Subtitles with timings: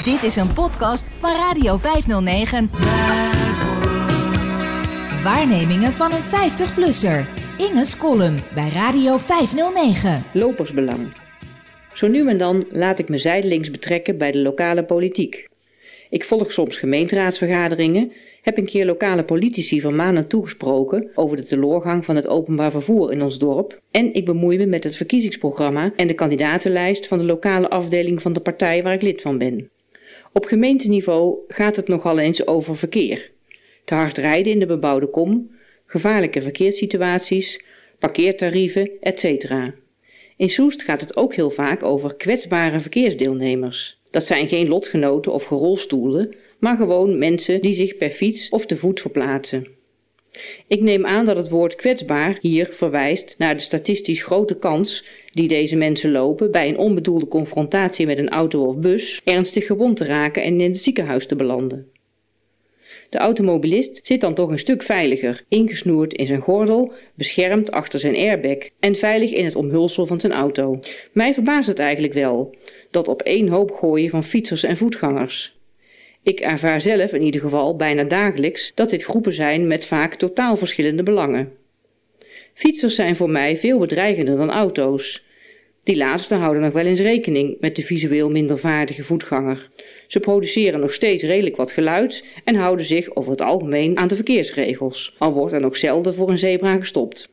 [0.00, 2.70] Dit is een podcast van Radio 509.
[5.22, 7.26] Waarnemingen van een 50-plusser.
[7.58, 10.22] Inge's column bij Radio 509.
[10.32, 11.12] Lopersbelang.
[11.92, 15.48] Zo nu en dan laat ik me zijdelings betrekken bij de lokale politiek.
[16.10, 18.12] Ik volg soms gemeenteraadsvergaderingen,
[18.42, 23.12] heb een keer lokale politici van maanden toegesproken over de teleurgang van het openbaar vervoer
[23.12, 27.24] in ons dorp en ik bemoei me met het verkiezingsprogramma en de kandidatenlijst van de
[27.24, 29.71] lokale afdeling van de partij waar ik lid van ben.
[30.32, 33.30] Op gemeenteniveau gaat het nogal eens over verkeer.
[33.84, 35.50] Te hard rijden in de bebouwde kom,
[35.86, 37.64] gevaarlijke verkeerssituaties,
[37.98, 39.50] parkeertarieven, etc.
[40.36, 44.00] In Soest gaat het ook heel vaak over kwetsbare verkeersdeelnemers.
[44.10, 48.76] Dat zijn geen lotgenoten of gerolstoelen, maar gewoon mensen die zich per fiets of te
[48.76, 49.66] voet verplaatsen.
[50.66, 55.48] Ik neem aan dat het woord kwetsbaar hier verwijst naar de statistisch grote kans die
[55.48, 60.04] deze mensen lopen bij een onbedoelde confrontatie met een auto of bus ernstig gewond te
[60.04, 61.90] raken en in het ziekenhuis te belanden.
[63.08, 68.14] De automobilist zit dan toch een stuk veiliger, ingesnoerd in zijn gordel, beschermd achter zijn
[68.14, 70.78] airbag en veilig in het omhulsel van zijn auto.
[71.12, 72.54] Mij verbaast het eigenlijk wel,
[72.90, 75.60] dat op één hoop gooien van fietsers en voetgangers.
[76.22, 80.56] Ik ervaar zelf in ieder geval bijna dagelijks dat dit groepen zijn met vaak totaal
[80.56, 81.52] verschillende belangen.
[82.54, 85.24] Fietsers zijn voor mij veel bedreigender dan auto's.
[85.82, 89.70] Die laatste houden nog wel eens rekening met de visueel minder vaardige voetganger.
[90.06, 94.14] Ze produceren nog steeds redelijk wat geluid en houden zich over het algemeen aan de
[94.14, 97.28] verkeersregels, al wordt er nog zelden voor een zebra gestopt.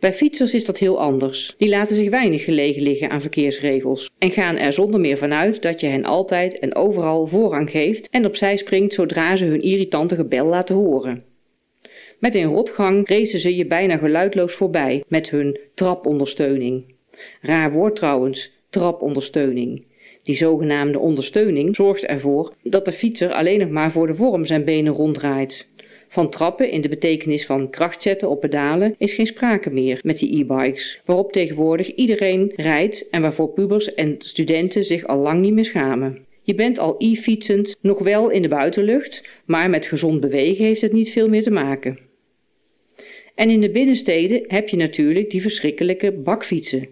[0.00, 1.54] Bij fietsers is dat heel anders.
[1.58, 5.80] Die laten zich weinig gelegen liggen aan verkeersregels en gaan er zonder meer vanuit dat
[5.80, 10.46] je hen altijd en overal voorrang geeft en opzij springt zodra ze hun irritante gebel
[10.46, 11.24] laten horen.
[12.18, 16.94] Met een rotgang racen ze je bijna geluidloos voorbij met hun trapondersteuning.
[17.40, 19.84] Raar woord trouwens, trapondersteuning.
[20.22, 24.64] Die zogenaamde ondersteuning zorgt ervoor dat de fietser alleen nog maar voor de vorm zijn
[24.64, 25.68] benen ronddraait.
[26.08, 30.18] Van trappen in de betekenis van kracht zetten op pedalen is geen sprake meer met
[30.18, 35.52] die e-bikes, waarop tegenwoordig iedereen rijdt en waarvoor pubers en studenten zich al lang niet
[35.52, 36.24] meer schamen.
[36.42, 40.92] Je bent al e-fietsend nog wel in de buitenlucht, maar met gezond bewegen heeft het
[40.92, 41.98] niet veel meer te maken.
[43.34, 46.88] En in de binnensteden heb je natuurlijk die verschrikkelijke bakfietsen.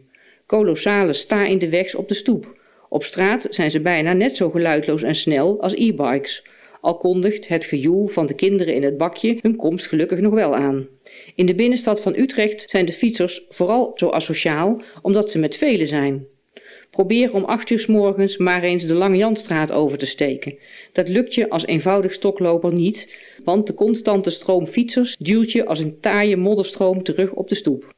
[0.47, 2.59] Kolossale sta in de wegs op de stoep.
[2.89, 6.45] Op straat zijn ze bijna net zo geluidloos en snel als e-bikes,
[6.85, 10.55] al kondigt het gejoel van de kinderen in het bakje hun komst gelukkig nog wel
[10.55, 10.89] aan.
[11.35, 15.89] In de binnenstad van Utrecht zijn de fietsers vooral zo asociaal omdat ze met velen
[15.89, 16.27] zijn.
[16.91, 20.59] Probeer om acht uur s morgens maar eens de Lange Janstraat over te steken.
[20.93, 25.79] Dat lukt je als eenvoudig stokloper niet, want de constante stroom fietsers duwt je als
[25.79, 27.95] een taaie modderstroom terug op de stoep.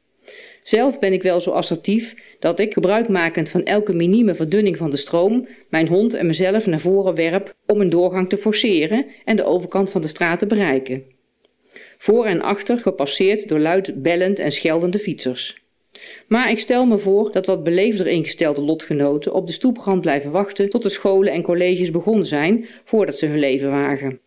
[0.67, 4.97] Zelf ben ik wel zo assertief dat ik, gebruikmakend van elke minieme verdunning van de
[4.97, 9.43] stroom, mijn hond en mezelf naar voren werp om een doorgang te forceren en de
[9.43, 11.03] overkant van de straat te bereiken.
[11.97, 15.63] Voor en achter gepasseerd door luid bellend en scheldende fietsers.
[16.27, 20.69] Maar ik stel me voor dat wat beleefder ingestelde lotgenoten op de stoeprand blijven wachten
[20.69, 24.19] tot de scholen en colleges begonnen zijn voordat ze hun leven wagen.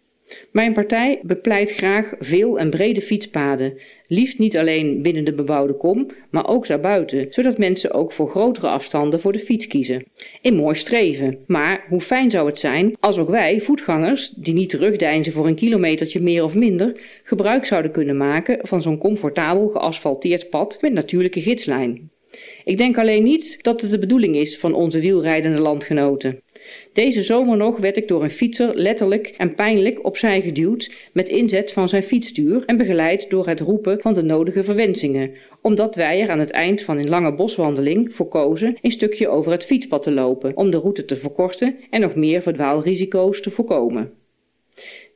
[0.52, 6.06] Mijn partij bepleit graag veel en brede fietspaden, liefst niet alleen binnen de bebouwde kom,
[6.30, 10.04] maar ook daarbuiten, zodat mensen ook voor grotere afstanden voor de fiets kiezen.
[10.40, 11.38] In mooi streven.
[11.46, 15.54] Maar hoe fijn zou het zijn als ook wij, voetgangers, die niet terugdeinzen voor een
[15.54, 21.40] kilometertje meer of minder, gebruik zouden kunnen maken van zo'n comfortabel geasfalteerd pad met natuurlijke
[21.40, 22.10] gidslijn.
[22.64, 26.40] Ik denk alleen niet dat het de bedoeling is van onze wielrijdende landgenoten.
[26.92, 31.72] Deze zomer nog werd ik door een fietser letterlijk en pijnlijk opzij geduwd met inzet
[31.72, 36.30] van zijn fietsstuur en begeleid door het roepen van de nodige verwensingen, omdat wij er
[36.30, 40.12] aan het eind van een lange boswandeling voor kozen een stukje over het fietspad te
[40.12, 44.12] lopen om de route te verkorten en nog meer verdwaalrisico's te voorkomen.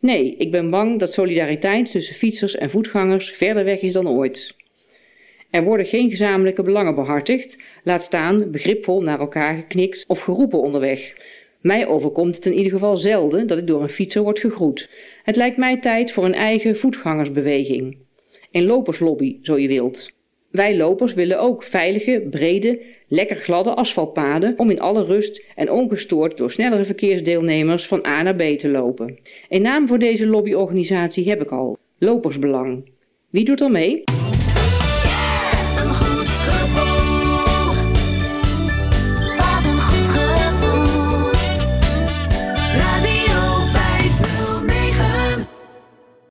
[0.01, 4.55] Nee, ik ben bang dat solidariteit tussen fietsers en voetgangers verder weg is dan ooit.
[5.55, 11.15] Er worden geen gezamenlijke belangen behartigd, laat staan begripvol naar elkaar geknikt of geroepen onderweg.
[11.61, 14.91] Mij overkomt het in ieder geval zelden dat ik door een fietser word gegroet.
[15.23, 17.97] Het lijkt mij tijd voor een eigen voetgangersbeweging.
[18.51, 20.11] Een loperslobby, zo je wilt.
[20.51, 26.37] Wij lopers willen ook veilige, brede, lekker gladde asfaltpaden om in alle rust en ongestoord
[26.37, 29.19] door snellere verkeersdeelnemers van A naar B te lopen.
[29.49, 32.91] Een naam voor deze lobbyorganisatie heb ik al: Lopersbelang.
[33.31, 34.03] Wie doet er mee?